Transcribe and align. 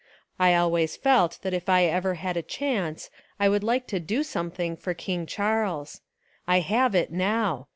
I 0.39 0.51
al 0.53 0.71
ways 0.71 0.97
felt 0.97 1.37
that 1.43 1.53
If 1.53 1.69
I 1.69 1.83
ever 1.83 2.15
had 2.15 2.35
a 2.35 2.41
chance 2.41 3.11
I 3.39 3.47
would 3.47 3.63
like 3.63 3.85
to 3.89 3.99
do 3.99 4.23
something 4.23 4.75
for 4.75 4.95
King 4.95 5.27
Charles. 5.27 6.01
I 6.47 6.61
have 6.61 6.95
It 6.95 7.11
now. 7.11 7.67